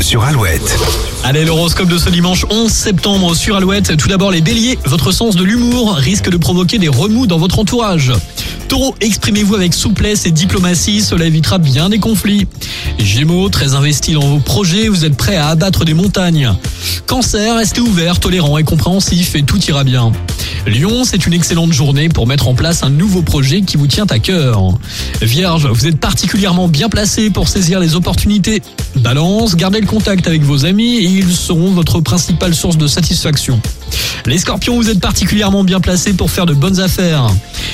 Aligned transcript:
Sur 0.00 0.22
Alouette. 0.22 0.78
Allez, 1.24 1.46
l'horoscope 1.46 1.88
de 1.88 1.96
ce 1.96 2.10
dimanche 2.10 2.44
11 2.50 2.70
septembre 2.70 3.34
sur 3.34 3.56
Alouette. 3.56 3.96
Tout 3.96 4.08
d'abord, 4.08 4.30
les 4.30 4.42
béliers, 4.42 4.78
votre 4.84 5.12
sens 5.12 5.34
de 5.34 5.44
l'humour 5.44 5.94
risque 5.94 6.28
de 6.28 6.36
provoquer 6.36 6.78
des 6.78 6.88
remous 6.88 7.26
dans 7.26 7.38
votre 7.38 7.58
entourage. 7.58 8.12
Taureau, 8.68 8.96
exprimez-vous 9.00 9.54
avec 9.54 9.74
souplesse 9.74 10.26
et 10.26 10.32
diplomatie, 10.32 11.00
cela 11.00 11.26
évitera 11.26 11.58
bien 11.58 11.88
des 11.88 11.98
conflits. 11.98 12.48
Gémeaux, 12.98 13.48
très 13.48 13.74
investi 13.74 14.12
dans 14.12 14.26
vos 14.26 14.40
projets, 14.40 14.88
vous 14.88 15.04
êtes 15.04 15.16
prêt 15.16 15.36
à 15.36 15.48
abattre 15.48 15.84
des 15.84 15.94
montagnes. 15.94 16.52
Cancer, 17.06 17.56
restez 17.56 17.80
ouvert, 17.80 18.18
tolérant 18.18 18.58
et 18.58 18.64
compréhensif 18.64 19.36
et 19.36 19.42
tout 19.42 19.62
ira 19.66 19.84
bien. 19.84 20.10
Lyon, 20.66 21.04
c'est 21.04 21.26
une 21.26 21.32
excellente 21.32 21.72
journée 21.72 22.08
pour 22.08 22.26
mettre 22.26 22.48
en 22.48 22.54
place 22.54 22.82
un 22.82 22.90
nouveau 22.90 23.22
projet 23.22 23.62
qui 23.62 23.76
vous 23.76 23.86
tient 23.86 24.06
à 24.10 24.18
cœur. 24.18 24.60
Vierge, 25.22 25.66
vous 25.66 25.86
êtes 25.86 26.00
particulièrement 26.00 26.66
bien 26.66 26.88
placé 26.88 27.30
pour 27.30 27.48
saisir 27.48 27.78
les 27.78 27.94
opportunités. 27.94 28.62
Balance, 28.96 29.54
gardez 29.54 29.80
le 29.80 29.86
contact 29.86 30.26
avec 30.26 30.42
vos 30.42 30.64
amis 30.64 30.96
et 30.96 31.04
ils 31.04 31.32
seront 31.32 31.70
votre 31.70 32.00
principale 32.00 32.54
source 32.54 32.78
de 32.78 32.88
satisfaction. 32.88 33.60
Les 34.24 34.38
scorpions, 34.38 34.74
vous 34.74 34.90
êtes 34.90 34.98
particulièrement 34.98 35.62
bien 35.62 35.78
placés 35.78 36.12
pour 36.12 36.32
faire 36.32 36.46
de 36.46 36.54
bonnes 36.54 36.80
affaires. 36.80 37.28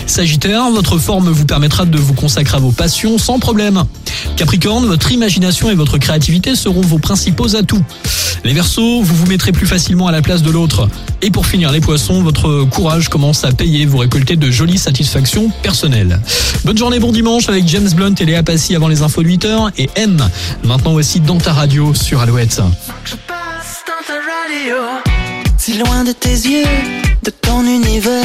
Sagittaire, 0.07 0.69
votre 0.71 0.82
forme 0.99 1.31
vous 1.31 1.45
permettra 1.45 1.85
de 1.85 1.99
vous 1.99 2.15
consacrer 2.15 2.57
à 2.57 2.61
vos 2.61 2.73
passions 2.73 3.19
sans 3.19 3.39
problème. 3.39 3.85
Capricorne, 4.37 4.87
votre 4.87 5.11
imagination 5.13 5.71
et 5.71 5.75
votre 5.75 5.99
créativité 5.99 6.55
seront 6.55 6.81
vos 6.81 6.99
principaux 6.99 7.57
atouts. 7.57 7.83
Les 8.45 8.53
Verseaux, 8.53 9.03
vous 9.03 9.15
vous 9.15 9.27
mettrez 9.27 9.53
plus 9.53 9.67
facilement 9.67 10.09
à 10.09 10.13
la 10.13 10.23
place 10.23 10.43
de 10.43 10.51
l'autre. 10.51 10.89
Et 11.21 11.31
pour 11.31 11.47
finir 11.47 11.71
les 11.71 11.81
poissons, 11.81 12.23
votre 12.23 12.65
courage 12.65 13.09
commence 13.09 13.45
à 13.45 13.53
payer, 13.53 13.87
vous 13.87 13.99
récoltez 13.99 14.37
de 14.37 14.51
jolies 14.51 14.79
satisfactions 14.79 15.51
personnelles. 15.63 16.21
Bonne 16.65 16.79
journée, 16.79 16.99
bon 16.99 17.13
dimanche 17.13 17.49
avec 17.49 17.67
James 17.69 17.91
Blunt 17.95 18.15
et 18.21 18.25
Léa 18.25 18.43
Passy 18.43 18.75
avant 18.75 18.89
les 18.89 19.03
infos 19.03 19.23
de 19.23 19.29
8h 19.29 19.71
et 19.79 19.91
M. 19.95 20.29
Maintenant 20.65 20.95
aussi 20.95 21.21
dans 21.21 21.39
ta 21.39 21.53
radio 21.53 21.95
sur 21.95 22.21
Alouette. 22.21 22.61
Si 25.59 25.79
loin 25.79 26.03
de 26.03 26.13
tes 26.13 26.29
yeux, 26.29 26.65
de 27.23 27.31
ton 27.31 27.65
univers, 27.65 28.25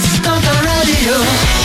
Dans 1.07 1.60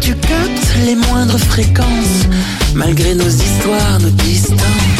tu 0.00 0.14
captes 0.14 0.76
les 0.86 0.94
moindres 0.94 1.38
fréquences, 1.38 2.26
malgré 2.74 3.14
nos 3.14 3.28
histoires, 3.28 3.98
nos 4.00 4.10
distances. 4.10 4.97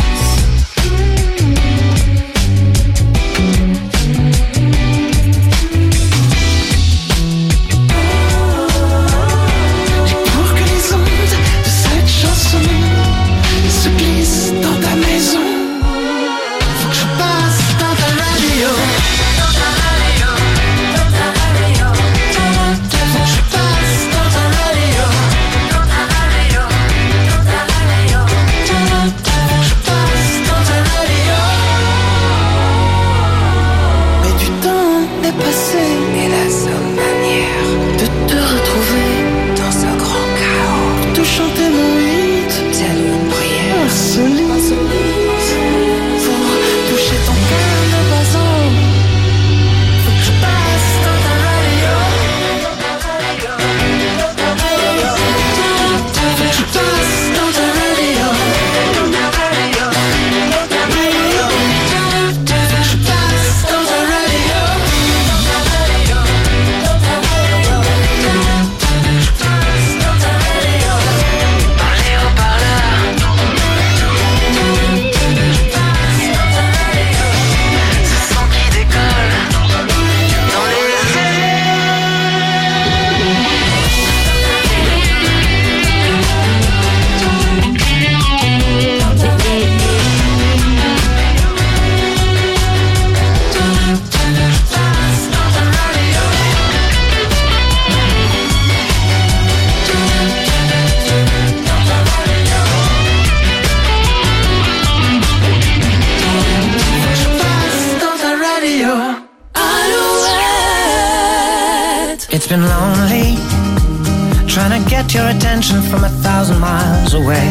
Your 115.15 115.29
attention 115.29 115.81
from 115.81 116.05
a 116.05 116.09
thousand 116.09 116.61
miles 116.61 117.15
away. 117.15 117.49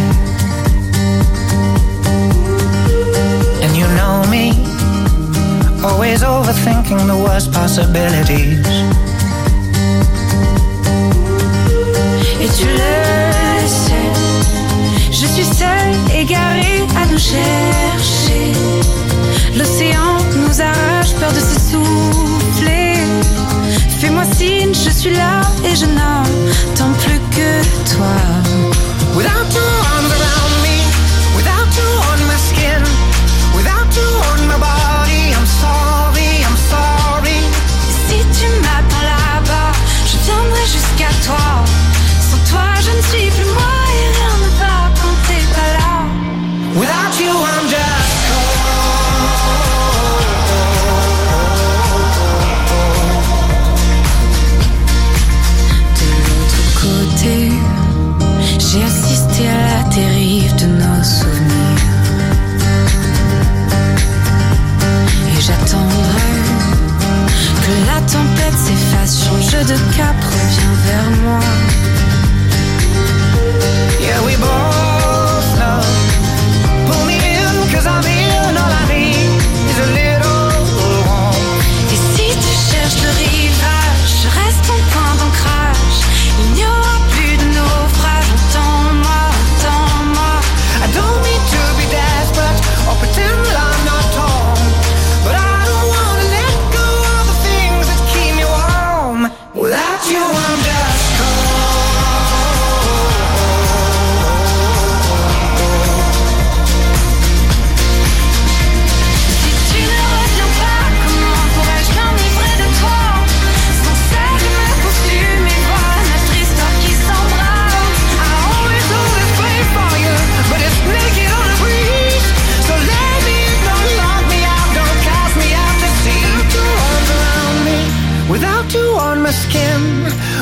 And 3.63 3.75
you 3.75 3.87
know 3.97 4.23
me, 4.29 4.51
always 5.83 6.23
overthinking 6.23 7.07
the 7.07 7.17
worst 7.17 7.51
possibilities. 7.51 8.59
Et 12.41 12.49
tu 12.57 12.67
le 12.67 13.67
sais, 13.67 14.07
je 15.11 15.25
suis 15.25 15.45
seule, 15.45 15.95
égarée 16.13 16.83
à 16.95 17.05
nous 17.11 17.17
chercher. 17.17 18.51
L'océan 19.57 20.17
nous 20.35 20.61
arrache, 20.61 21.13
peur 21.19 21.31
de 21.31 21.39
s'essouffler. 21.39 22.93
Fais-moi 23.99 24.23
signe, 24.35 24.73
je 24.73 24.91
suis 24.91 25.15
là 25.15 25.41
et 25.65 25.75
je 25.75 25.85
n'entends 25.85 26.93
plus 26.99 27.19
toi. 27.87 28.46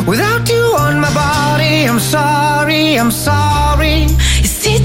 Without 0.05 0.49
you 0.49 0.63
on 0.77 0.99
my 0.99 1.11
body, 1.13 1.87
I'm 1.87 1.99
sorry, 1.99 2.95
I'm 2.97 3.11
sorry. 3.11 4.07
Et 4.43 4.47
si 4.47 4.79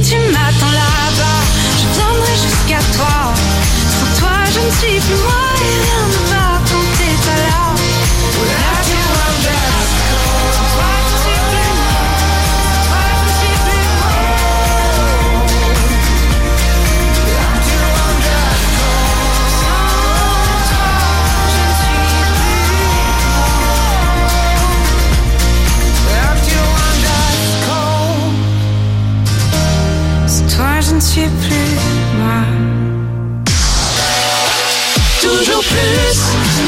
Plus 35.61 35.77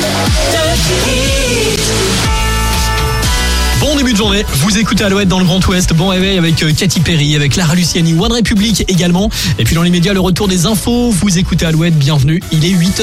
de. 0.02 0.82
Bon 3.80 3.96
début 3.96 4.12
de 4.12 4.16
journée, 4.18 4.44
vous 4.56 4.76
écoutez 4.76 5.02
Alouette 5.02 5.28
dans 5.28 5.38
le 5.38 5.46
Grand 5.46 5.66
Ouest, 5.66 5.94
bon 5.94 6.08
réveil 6.08 6.36
avec 6.36 6.62
euh, 6.62 6.72
Katy 6.76 7.00
Perry, 7.00 7.34
avec 7.34 7.56
Lara 7.56 7.74
Luciani, 7.74 8.12
One 8.12 8.32
Republic 8.32 8.84
également. 8.88 9.30
Et 9.58 9.64
puis 9.64 9.74
dans 9.74 9.82
les 9.82 9.90
médias, 9.90 10.12
le 10.12 10.20
retour 10.20 10.46
des 10.46 10.66
infos, 10.66 11.10
vous 11.10 11.38
écoutez 11.38 11.64
Alouette, 11.64 11.98
bienvenue, 11.98 12.42
il 12.52 12.66
est 12.66 12.72
8h. 12.72 13.02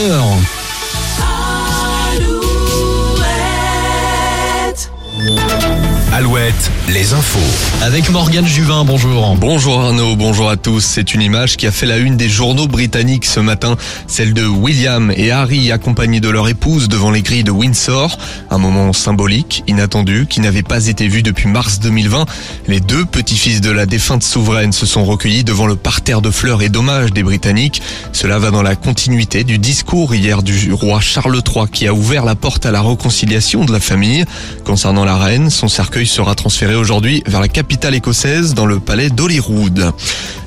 Les 6.94 7.14
infos. 7.14 7.40
Avec 7.84 8.10
Morgane 8.10 8.48
Juvin, 8.48 8.84
bonjour. 8.84 9.36
Bonjour 9.36 9.80
Arnaud, 9.80 10.16
bonjour 10.16 10.50
à 10.50 10.58
tous. 10.58 10.84
C'est 10.84 11.14
une 11.14 11.22
image 11.22 11.56
qui 11.56 11.68
a 11.68 11.72
fait 11.72 11.86
la 11.86 11.98
une 11.98 12.18
des 12.18 12.30
journaux 12.30 12.68
britanniques 12.68 13.26
ce 13.26 13.40
matin, 13.40 13.76
celle 14.08 14.34
de 14.34 14.46
William 14.46 15.12
et 15.16 15.32
Harry 15.32 15.72
accompagnés 15.72 16.20
de 16.20 16.30
leur 16.30 16.48
épouse 16.48 16.88
devant 16.88 17.12
les 17.12 17.22
grilles 17.22 17.44
de 17.44 17.52
Windsor. 17.52 18.18
Un 18.50 18.58
moment 18.58 18.92
symbolique, 18.92 19.64
inattendu, 19.68 20.26
qui 20.28 20.40
n'avait 20.40 20.64
pas 20.64 20.88
été 20.88 21.08
vu 21.08 21.22
depuis 21.22 21.48
mars 21.48 21.80
2020. 21.80 22.26
Les 22.68 22.80
deux 22.80 23.06
petits-fils 23.06 23.62
de 23.62 23.72
la 23.72 23.86
défunte 23.86 24.24
souveraine 24.24 24.72
se 24.72 24.88
sont 24.88 25.06
recueillis 25.06 25.44
devant 25.44 25.68
le 25.68 25.76
parterre 25.76 26.22
de 26.22 26.32
fleurs 26.32 26.64
et 26.64 26.70
d'hommages 26.70 27.14
des 27.14 27.24
Britanniques. 27.24 27.82
Cela 28.14 28.40
va 28.40 28.50
dans 28.50 28.64
la 28.64 28.76
continuité 28.76 29.44
du 29.44 29.60
discours 29.60 30.16
hier 30.16 30.42
du 30.42 30.74
roi 30.74 31.02
Charles 31.02 31.42
III 31.46 31.66
qui 31.72 31.88
a 31.88 31.94
ouvert 31.94 32.26
la 32.26 32.36
porte 32.36 32.66
à 32.66 32.72
la 32.72 32.82
réconciliation 32.82 33.64
de 33.64 33.72
la 33.72 33.80
famille. 33.80 34.26
Concernant 34.66 35.06
la 35.06 35.18
reine, 35.18 35.50
son 35.52 35.68
cercueil 35.68 36.08
sera 36.08 36.34
transféré 36.34 36.79
aujourd'hui 36.80 37.22
vers 37.28 37.42
la 37.42 37.48
capitale 37.48 37.94
écossaise 37.94 38.54
dans 38.54 38.66
le 38.66 38.80
palais 38.80 39.10
d'Holyrood. 39.10 39.92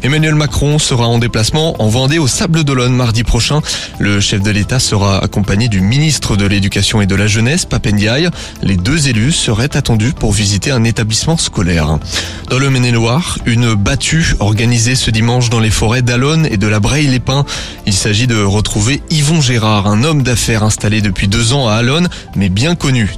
Emmanuel 0.03 0.35
Macron 0.35 0.81
sera 0.81 1.07
en 1.07 1.19
déplacement 1.19 1.81
en 1.81 1.89
Vendée 1.89 2.19
au 2.19 2.27
Sable 2.27 2.65
d'Olonne 2.65 2.93
mardi 2.93 3.23
prochain. 3.23 3.61
Le 4.01 4.19
chef 4.21 4.43
de 4.43 4.51
l'État 4.51 4.81
sera 4.81 5.23
accompagné 5.23 5.69
du 5.69 5.81
ministre 5.81 6.37
de 6.37 6.45
l'Éducation 6.45 7.01
et 7.01 7.07
de 7.07 7.15
la 7.15 7.29
Jeunesse, 7.29 7.67
Papendiaï. 7.67 8.29
Les 8.63 8.77
deux 8.77 9.09
élus 9.09 9.31
seraient 9.31 9.77
attendus 9.77 10.13
pour 10.13 10.33
visiter 10.33 10.73
un 10.73 10.83
établissement 10.83 11.37
scolaire. 11.37 11.99
Dans 12.51 12.59
le 12.59 12.69
Maine-et-Loire, 12.69 13.39
une 13.47 13.75
battue 13.75 14.35
organisée 14.41 14.97
ce 14.97 15.11
dimanche 15.11 15.51
dans 15.51 15.61
les 15.61 15.71
forêts 15.71 16.03
d'Alonne 16.03 16.49
et 16.51 16.57
de 16.57 16.67
la 16.67 16.81
Breille-les-Pins. 16.81 17.45
Il 17.87 17.95
s'agit 17.95 18.27
de 18.27 18.43
retrouver 18.43 19.03
Yvon 19.11 19.41
Gérard, 19.41 19.87
un 19.87 20.03
homme 20.03 20.23
d'affaires 20.23 20.65
installé 20.65 21.01
depuis 21.01 21.29
deux 21.29 21.53
ans 21.53 21.69
à 21.69 21.75
Alonne, 21.75 22.09
mais 22.35 22.49
bien 22.49 22.75
connu. 22.75 23.15